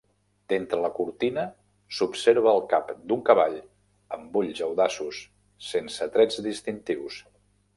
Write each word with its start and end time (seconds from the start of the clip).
D'entre 0.51 0.77
la 0.83 0.89
cortina 0.99 1.43
s'observa 1.97 2.53
el 2.59 2.63
cap 2.71 2.89
d'un 3.11 3.21
cavall 3.27 3.59
amb 4.19 4.41
ulls 4.43 4.63
audaços, 4.69 5.21
sense 5.69 6.09
trets 6.17 6.45
distintius. 6.49 7.21